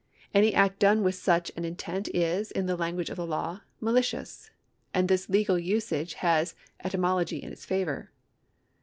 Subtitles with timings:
[0.33, 4.49] Any act done with such an intent is, in the language of the law, malicious,
[4.95, 8.09] and this legal usage has etymology in its favour.